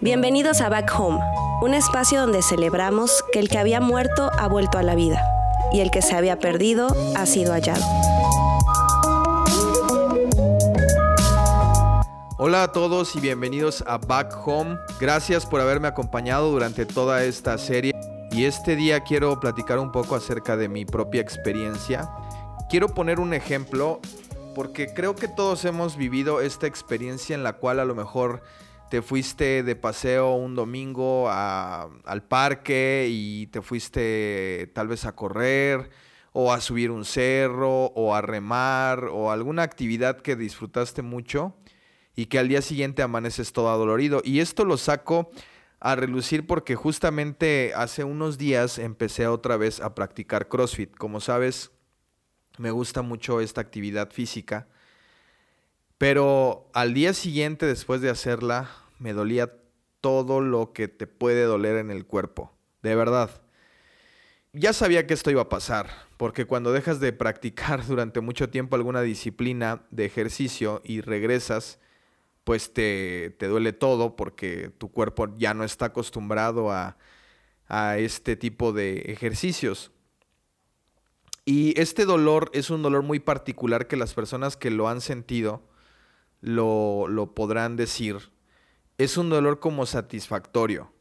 [0.00, 1.20] Bienvenidos a Back Home,
[1.62, 5.22] un espacio donde celebramos que el que había muerto ha vuelto a la vida
[5.72, 7.82] y el que se había perdido ha sido hallado.
[12.36, 14.76] Hola a todos y bienvenidos a Back Home.
[15.00, 17.94] Gracias por haberme acompañado durante toda esta serie.
[18.30, 22.10] Y este día quiero platicar un poco acerca de mi propia experiencia.
[22.70, 24.00] Quiero poner un ejemplo
[24.54, 28.42] porque creo que todos hemos vivido esta experiencia en la cual a lo mejor
[28.90, 35.90] te fuiste de paseo un domingo al parque y te fuiste tal vez a correr
[36.32, 41.54] o a subir un cerro o a remar o alguna actividad que disfrutaste mucho
[42.16, 44.20] y que al día siguiente amaneces todo adolorido.
[44.24, 45.30] Y esto lo saco
[45.80, 50.96] a relucir porque justamente hace unos días empecé otra vez a practicar CrossFit.
[50.96, 51.72] Como sabes,
[52.58, 54.66] me gusta mucho esta actividad física.
[55.98, 59.52] Pero al día siguiente, después de hacerla, me dolía
[60.00, 62.52] todo lo que te puede doler en el cuerpo.
[62.82, 63.30] De verdad.
[64.52, 68.76] Ya sabía que esto iba a pasar, porque cuando dejas de practicar durante mucho tiempo
[68.76, 71.80] alguna disciplina de ejercicio y regresas,
[72.44, 76.96] pues te, duele todo porque tu cuerpo ya no está acostumbrado a,
[77.96, 79.90] este tipo de ejercicios.
[81.44, 85.62] Y este dolor es un dolor muy particular que las personas que lo han sentido
[86.40, 88.30] lo, lo podrán decir.
[88.96, 90.92] Es un dolor como satisfactorio.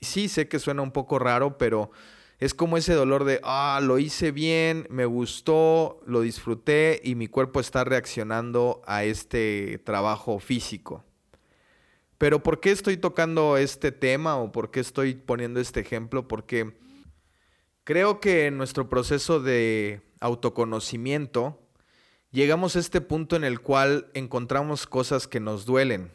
[0.00, 1.90] Sí, sé que suena un poco raro, pero
[2.38, 7.28] es como ese dolor de, ah, lo hice bien, me gustó, lo disfruté y mi
[7.28, 11.04] cuerpo está reaccionando a este trabajo físico.
[12.18, 16.26] Pero ¿por qué estoy tocando este tema o por qué estoy poniendo este ejemplo?
[16.28, 16.74] Porque
[17.84, 21.58] creo que en nuestro proceso de autoconocimiento
[22.32, 26.10] llegamos a este punto en el cual encontramos cosas que nos duelen.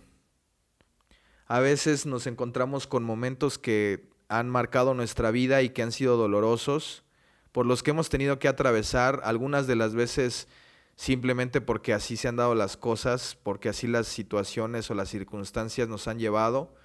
[1.45, 6.17] A veces nos encontramos con momentos que han marcado nuestra vida y que han sido
[6.17, 7.03] dolorosos,
[7.51, 10.47] por los que hemos tenido que atravesar, algunas de las veces
[10.95, 15.87] simplemente porque así se han dado las cosas, porque así las situaciones o las circunstancias
[15.87, 16.75] nos han llevado,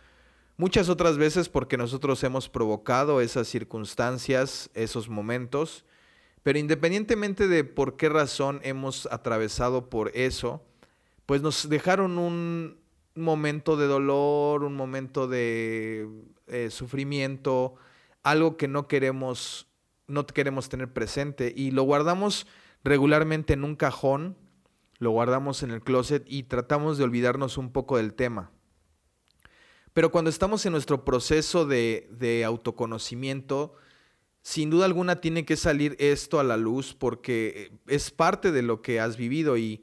[0.56, 5.84] muchas otras veces porque nosotros hemos provocado esas circunstancias, esos momentos,
[6.42, 10.62] pero independientemente de por qué razón hemos atravesado por eso,
[11.26, 16.08] pues nos dejaron un, momento de dolor, un momento de
[16.48, 17.76] eh, sufrimiento,
[18.22, 19.68] algo que no queremos,
[20.06, 22.46] no queremos tener presente y lo guardamos
[22.82, 24.36] regularmente en un cajón,
[24.98, 28.50] lo guardamos en el closet y tratamos de olvidarnos un poco del tema.
[29.94, 33.74] Pero cuando estamos en nuestro proceso de, autoconocimiento,
[34.42, 38.82] sin duda alguna tiene que salir esto a la luz porque es parte de lo
[38.82, 39.80] que has vivido y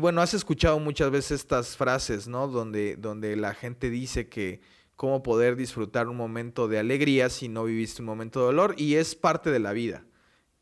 [0.00, 2.48] bueno, has escuchado muchas veces estas frases, ¿no?
[2.48, 4.62] Donde la gente dice que
[4.96, 8.94] cómo poder disfrutar un momento de alegría si no viviste un momento de dolor y
[8.94, 10.04] es parte de la vida.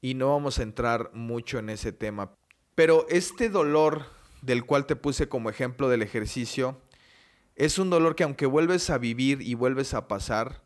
[0.01, 2.33] Y no vamos a entrar mucho en ese tema.
[2.75, 4.07] Pero este dolor
[4.41, 6.81] del cual te puse como ejemplo del ejercicio,
[7.61, 10.63] es un dolor que aunque vuelves a vivir y vuelves a pasar,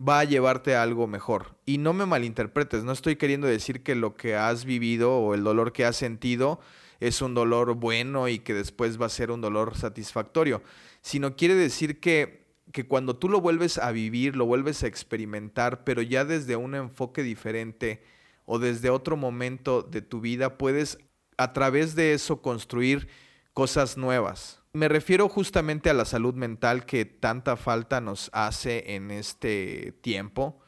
[0.00, 1.58] va a llevarte a algo mejor.
[1.66, 5.44] Y no me malinterpretes, no estoy queriendo decir que lo que has vivido o el
[5.44, 6.58] dolor que has sentido
[7.00, 10.62] es un dolor bueno y que después va a ser un dolor satisfactorio,
[11.02, 15.84] sino quiere decir que, que cuando tú lo vuelves a vivir, lo vuelves a experimentar,
[15.84, 18.02] pero ya desde un enfoque diferente
[18.46, 20.96] o desde otro momento de tu vida, puedes
[21.36, 23.06] a través de eso construir
[23.52, 24.62] cosas nuevas.
[24.76, 30.60] Me refiero justamente a la salud mental que tanta falta nos hace en este tiempo.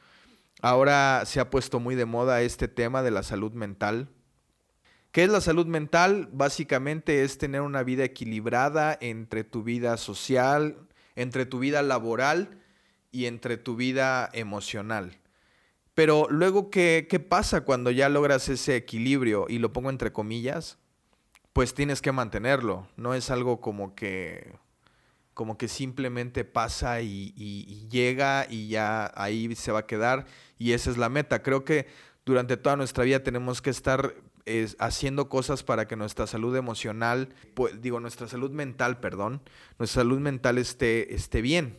[0.62, 4.08] Ahora se ha puesto muy de moda este tema de la salud mental.
[5.12, 6.30] ¿Qué es la salud mental?
[6.32, 12.62] Básicamente es tener una vida equilibrada entre tu vida social, entre tu vida laboral
[13.12, 15.19] y entre tu vida emocional.
[15.92, 19.44] Pero luego, ¿qué, qué pasa cuando ya logras ese equilibrio?
[19.50, 20.78] Y lo pongo entre comillas,
[21.58, 22.87] pues tienes que mantenerlo.
[22.96, 24.52] No es algo como que,
[25.34, 27.32] como que simplemente pasa y,
[27.90, 30.26] llega y ya ahí se va a quedar
[30.56, 31.43] y esa es la meta.
[31.43, 31.88] Creo que
[32.25, 34.14] durante toda nuestra vida tenemos que estar
[34.44, 39.43] es haciendo cosas para que nuestra salud emocional, pues, digo, nuestra salud mental, perdón,
[39.81, 41.76] nuestra salud mental esté, esté bien.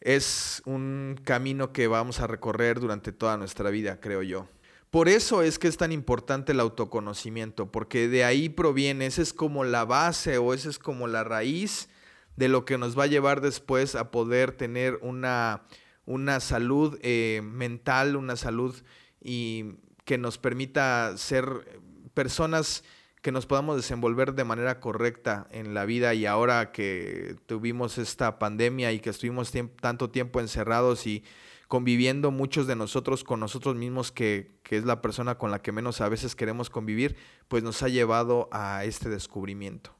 [0.00, 4.46] Es un camino que vamos a recorrer durante toda nuestra vida, creo yo.
[4.90, 9.34] Por eso es que es tan importante el autoconocimiento, porque de ahí proviene, esa es
[9.34, 11.88] como la base o esa es como la raíz
[12.36, 15.64] de lo que nos va a llevar después a poder tener una,
[16.06, 18.74] una salud eh, mental, una salud
[19.20, 19.74] y
[20.04, 21.80] que nos permita ser
[22.14, 22.82] personas
[23.20, 26.14] que nos podamos desenvolver de manera correcta en la vida.
[26.14, 31.24] Y ahora que tuvimos esta pandemia y que estuvimos tanto tiempo encerrados y
[31.68, 36.00] conviviendo muchos de nosotros con nosotros mismos, que, es la persona con la que menos
[36.00, 37.16] a veces queremos convivir,
[37.46, 39.94] pues nos ha llevado a este descubrimiento.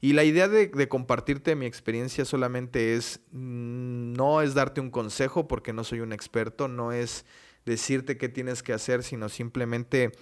[0.00, 4.90] Y la idea de, de, compartirte mi experiencia solamente es, mm, no es darte un
[4.90, 7.24] consejo porque no soy un experto, no es
[7.64, 10.12] decirte qué tienes que hacer, sino simplemente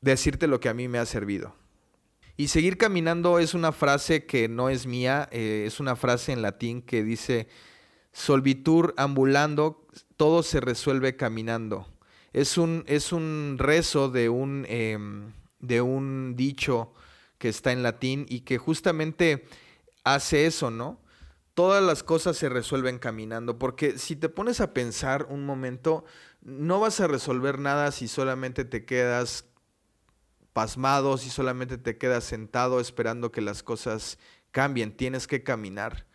[0.00, 1.54] decirte lo que a mí me ha servido.
[2.36, 6.42] Y seguir caminando es una frase que no es mía, eh, es una frase en
[6.42, 7.46] latín que dice,
[8.14, 11.86] solvitur ambulando, todo se resuelve caminando.
[12.32, 16.94] Es un, es un rezo de un, em, de un dicho
[17.38, 19.44] que está en latín y que justamente
[20.04, 21.00] hace eso, ¿no?
[21.54, 26.04] Todas las cosas se resuelven caminando, porque si te pones a pensar un momento,
[26.40, 29.46] no vas a resolver nada si solamente te quedas
[30.52, 34.18] pasmado, si solamente te quedas sentado esperando que las cosas
[34.52, 36.06] cambien, tienes que caminar.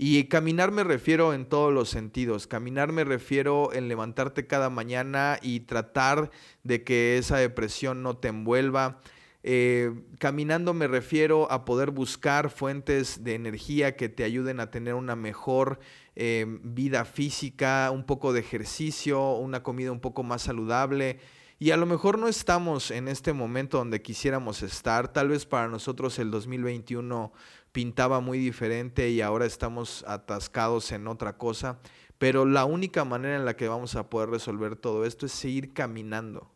[0.00, 2.46] Y caminar me refiero en todos los sentidos.
[2.46, 6.30] Caminar me refiero en levantarte cada mañana y tratar
[6.62, 9.00] de que esa depresión no te envuelva.
[9.42, 14.94] Eh, caminando me refiero a poder buscar fuentes de energía que te ayuden a tener
[14.94, 15.80] una mejor
[16.14, 21.18] eh, vida física, un poco de ejercicio, una comida un poco más saludable.
[21.60, 25.12] Y a lo mejor no estamos en este momento donde quisiéramos estar.
[25.12, 27.32] Tal vez para nosotros el 2021
[27.78, 31.78] pintaba muy diferente y ahora estamos atascados en otra cosa.
[32.18, 35.72] Pero la única manera en la que vamos a poder resolver todo esto es seguir
[35.74, 36.50] caminando.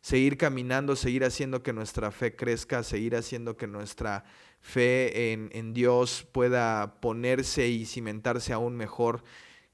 [0.00, 4.24] Seguir caminando, seguir haciendo que nuestra fe crezca, seguir haciendo que nuestra
[4.60, 9.22] fe en, Dios pueda ponerse y cimentarse aún mejor,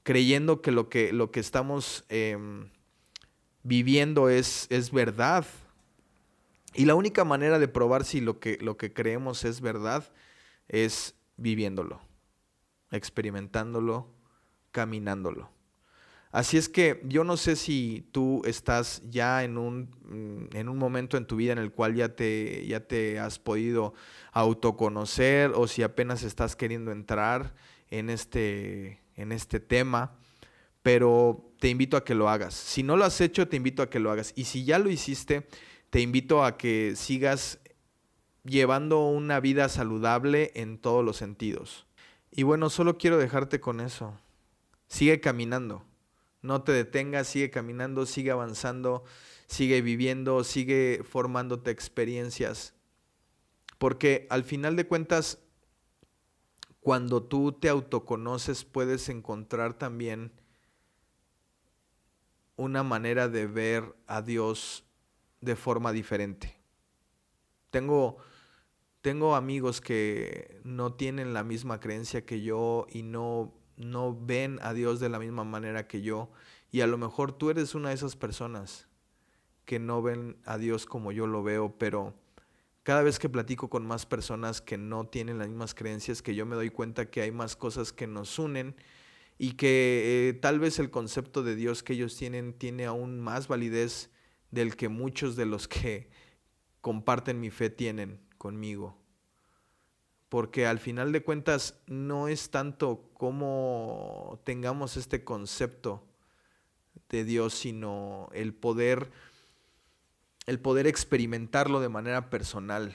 [0.03, 2.05] creyendo que lo que, lo que estamos...
[2.09, 2.69] Em,
[3.63, 5.43] viviendo es, es verdad.
[6.75, 10.11] Y la única manera de probar si lo que, lo que creemos es verdad
[10.67, 12.01] es viviéndolo,
[12.91, 14.13] experimentándolo,
[14.71, 15.51] caminándolo.
[16.31, 20.77] Así es que yo no sé si tú estás ya en un, mm, en un
[20.77, 23.93] momento en tu vida en el cual ya te, ya te has podido
[24.31, 27.53] autoconocer o si apenas estás queriendo entrar
[27.91, 30.17] en este, en este tema
[30.83, 32.53] pero te invito a que lo hagas.
[32.53, 34.33] Si no lo has hecho, te invito a que lo hagas.
[34.35, 35.47] Y si ya lo hiciste,
[35.89, 37.59] te invito a que sigas
[38.43, 41.85] llevando una vida saludable en todos los sentidos.
[42.31, 44.17] Y bueno, solo quiero dejarte con eso.
[44.87, 45.83] Sigue caminando.
[46.41, 49.03] No te detengas, sigue caminando, sigue avanzando,
[49.47, 52.73] sigue viviendo, sigue formándote experiencias.
[53.77, 55.39] Porque al final de cuentas,
[56.81, 60.31] cuando tú te autoconoces, puedes encontrar también
[62.55, 64.83] una manera de ver a Dios
[65.41, 66.55] de forma diferente.
[67.71, 68.17] Tengo,
[69.03, 74.73] tengo amigos que no tienen la misma creencia que yo y no, no ven a
[74.73, 76.31] Dios de la misma manera que yo.
[76.71, 78.87] Y a lo mejor tú eres una de esas personas
[79.65, 82.13] que no ven a Dios como yo lo veo, pero
[82.83, 86.45] cada vez que platico con más personas que no tienen las mismas creencias que yo
[86.45, 88.73] me doy cuenta que hay más cosas que nos unen
[89.37, 93.49] y que eh, tal vez el concepto de Dios que ellos tienen tiene aún más
[93.49, 94.11] validez
[94.49, 96.09] del que muchos de los que
[96.79, 98.97] comparten mi fe tienen conmigo.
[100.27, 106.03] Porque al final de cuentas no es tanto como tengamos este concepto
[107.07, 109.09] de Dios, sino el poder
[110.45, 112.93] el poder experimentarlo de manera personal.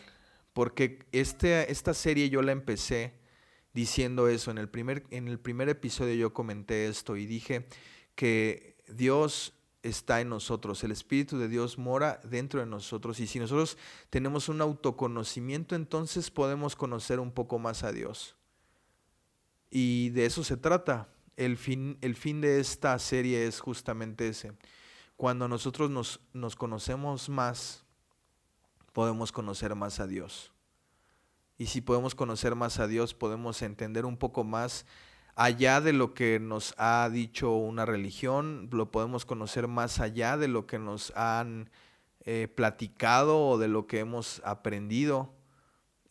[0.52, 3.14] Porque este, esta serie yo la empecé
[3.72, 4.50] diciendo eso.
[4.50, 7.66] En el, primer, en el primer episodio yo comenté esto y dije
[8.14, 13.38] que Dios está en nosotros, el Espíritu de Dios mora dentro de nosotros y si
[13.38, 13.78] nosotros
[14.10, 18.36] tenemos un autoconocimiento, entonces podemos conocer un poco más a Dios.
[19.70, 21.08] Y de eso se trata.
[21.36, 24.52] El fin, el fin de esta serie es justamente ese.
[25.16, 27.84] Cuando nosotros nos, nos conocemos más,
[28.92, 30.52] podemos conocer más a Dios.
[31.56, 34.86] Y si podemos conocer más a Dios, podemos entender un poco más
[35.38, 40.48] allá de lo que nos ha dicho una religión, lo podemos conocer más allá de
[40.48, 41.70] lo que nos han
[42.24, 45.32] eh, platicado o de lo que hemos aprendido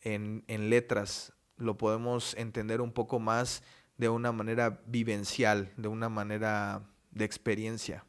[0.00, 1.34] en, en letras.
[1.58, 3.62] Lo podemos entender un poco más
[3.98, 6.80] de una manera vivencial, de una manera
[7.10, 8.06] de experiencia.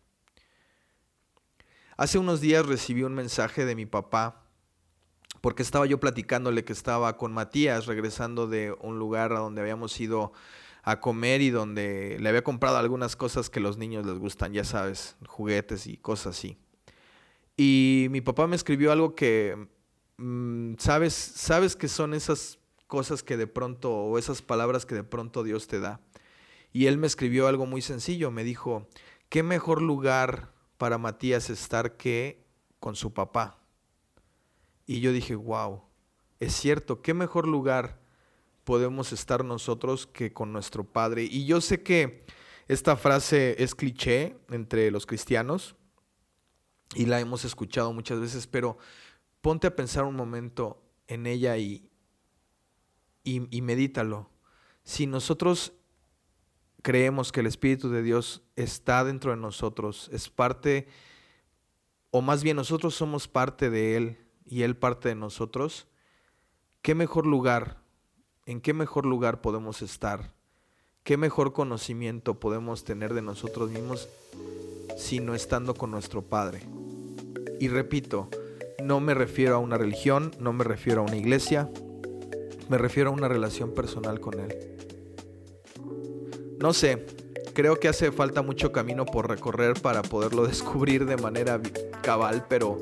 [1.98, 4.46] Hace unos días recibí un mensaje de mi papá
[5.42, 10.00] porque estaba yo platicándole que estaba con Matías regresando de un lugar a donde habíamos
[10.00, 10.32] ido
[10.84, 14.64] a comer y donde le había comprado algunas cosas que los niños les gustan, ya
[14.64, 16.58] sabes, juguetes y cosas así.
[17.58, 19.68] Y mi papá me escribió algo que,
[20.18, 25.04] mm, sabes, sabes que son esas cosas que de pronto, o esas palabras que de
[25.04, 26.02] pronto Dios te da.
[26.72, 28.88] Y él me escribió algo muy sencillo, me dijo,
[29.28, 32.46] ¿qué mejor lugar para Matías estar que
[32.80, 33.60] con su papá?
[34.86, 35.84] Y yo dije, wow,
[36.40, 37.99] es cierto, ¿qué mejor lugar
[38.64, 41.24] podemos estar nosotros que con nuestro Padre?
[41.24, 42.26] Y yo sé que
[42.68, 45.76] esta frase es cliché entre los cristianos
[46.96, 48.78] y la hemos escuchado muchas veces, pero
[49.42, 51.90] ponte a pensar un momento en ella y,
[53.24, 54.30] y, y medítalo.
[54.84, 55.74] Si nosotros
[56.82, 60.88] creemos que el Espíritu de Dios está dentro de nosotros, es parte,
[62.12, 65.88] o más bien nosotros somos parte de Él y Él parte de nosotros,
[66.82, 67.82] ¿qué mejor lugar,
[68.50, 70.34] en qué mejor lugar podemos estar?
[71.04, 74.10] ¿Qué mejor conocimiento podemos tener de nosotros mismos
[74.98, 76.64] sino estando con nuestro Padre?
[77.60, 78.28] Y repito,
[78.84, 81.70] no me refiero a una religión, no me refiero a una iglesia,
[82.70, 84.56] me refiero a una relación personal con Él.
[86.58, 87.06] No sé,
[87.54, 91.62] creo que hace falta mucho camino por recorrer para poderlo descubrir de manera
[92.02, 92.80] cabal, pero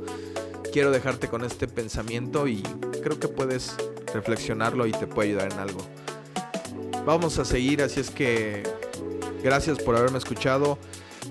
[0.72, 2.64] quiero dejarte con este pensamiento y
[3.04, 3.76] creo que puedes
[4.18, 5.80] reflexionarlo y te puede ayudar en algo.
[7.06, 8.64] Vamos a seguir, así es que
[9.44, 10.78] gracias por haberme escuchado.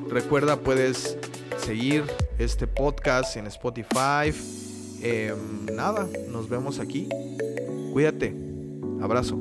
[0.08, 1.18] Recuerda, puedes
[1.58, 2.04] seguir
[2.38, 4.32] este podcast en Spotify.
[5.02, 7.08] Em, nada, nos vemos aquí.
[7.92, 8.34] Cuídate.
[9.02, 9.36] Abrazo.